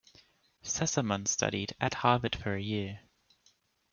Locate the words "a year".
2.55-3.01